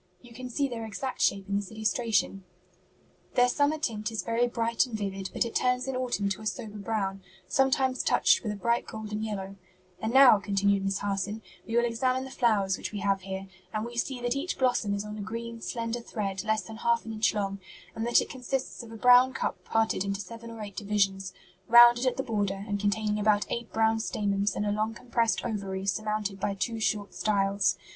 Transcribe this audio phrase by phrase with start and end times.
[0.19, 2.43] You can see their exact shape in this illustration.
[3.35, 6.47] Their summer tint is very bright and vivid, but it turns in autumn to a
[6.47, 9.57] sober brown, sometimes touched with a bright golden yellow,
[10.01, 13.85] And now," continued Miss Harson, "we will examine the flowers which we have here, and
[13.85, 17.13] we see that each blossom is on a green, slender thread less than half an
[17.13, 17.59] inch long,
[17.95, 21.31] and that it consists of a brown cup parted into seven or eight divisions,
[21.67, 25.85] rounded at the border and containing about eight brown stamens and a long compressed ovary
[25.85, 27.77] surmounted by two short styles.